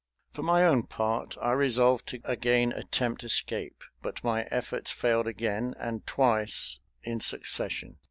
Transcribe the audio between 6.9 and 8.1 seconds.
in succession.